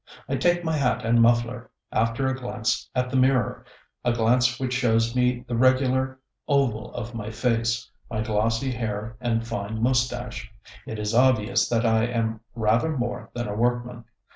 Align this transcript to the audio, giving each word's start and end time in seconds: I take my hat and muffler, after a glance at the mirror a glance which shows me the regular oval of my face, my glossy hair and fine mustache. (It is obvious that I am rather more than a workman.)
I 0.27 0.35
take 0.35 0.63
my 0.63 0.75
hat 0.75 1.05
and 1.05 1.21
muffler, 1.21 1.69
after 1.91 2.25
a 2.25 2.35
glance 2.35 2.89
at 2.95 3.11
the 3.11 3.15
mirror 3.15 3.63
a 4.03 4.11
glance 4.11 4.59
which 4.59 4.73
shows 4.73 5.15
me 5.15 5.45
the 5.47 5.55
regular 5.55 6.17
oval 6.47 6.91
of 6.95 7.13
my 7.13 7.29
face, 7.29 7.87
my 8.09 8.21
glossy 8.23 8.71
hair 8.71 9.15
and 9.21 9.45
fine 9.45 9.79
mustache. 9.83 10.51
(It 10.87 10.97
is 10.97 11.13
obvious 11.13 11.69
that 11.69 11.85
I 11.85 12.05
am 12.05 12.39
rather 12.55 12.97
more 12.97 13.29
than 13.35 13.47
a 13.47 13.53
workman.) 13.53 14.05